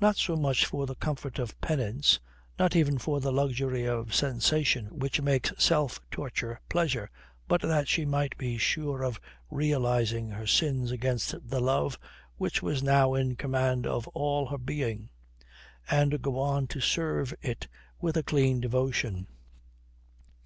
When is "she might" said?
7.86-8.38